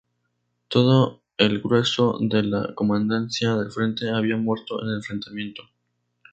[0.67, 5.61] Todo el grueso de la Comandancia del Frente había muerto en el enfrentamiento.